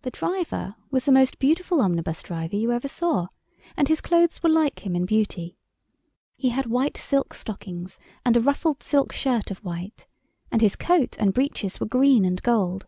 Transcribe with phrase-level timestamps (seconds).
[0.00, 3.26] The driver was the most beautiful omnibus driver you ever saw,
[3.76, 5.58] and his clothes were like him in beauty.
[6.34, 10.06] He had white silk stockings and a ruffled silk shirt of white,
[10.50, 12.86] and his coat and breeches were green and gold.